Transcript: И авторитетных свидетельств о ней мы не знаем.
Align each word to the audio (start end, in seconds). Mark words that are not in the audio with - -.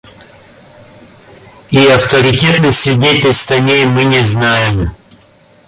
И 1.69 1.77
авторитетных 1.87 2.73
свидетельств 2.73 3.51
о 3.51 3.59
ней 3.59 3.85
мы 3.85 4.03
не 4.05 4.25
знаем. 4.25 4.95